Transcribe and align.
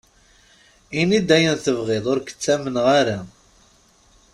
Ini-d 0.99 1.29
ayen 1.37 1.55
tebɣiḍ, 1.65 2.05
ur 2.11 2.19
k-ttamneɣ 2.21 2.85
ara. 2.99 3.19